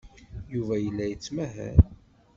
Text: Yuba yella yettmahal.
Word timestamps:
Yuba 0.53 0.75
yella 0.83 1.05
yettmahal. 1.07 1.79